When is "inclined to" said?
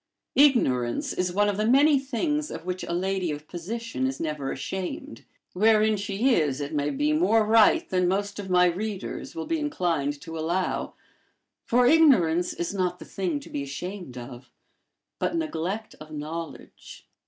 9.59-10.39